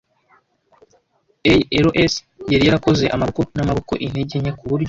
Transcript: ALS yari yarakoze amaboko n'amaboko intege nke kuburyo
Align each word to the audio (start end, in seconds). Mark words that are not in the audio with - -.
ALS 1.53 2.13
yari 2.51 2.63
yarakoze 2.65 3.05
amaboko 3.15 3.39
n'amaboko 3.55 3.93
intege 4.05 4.35
nke 4.41 4.53
kuburyo 4.57 4.79